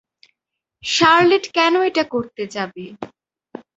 [0.83, 2.85] Charlotte কেন এটা করতে যাবে?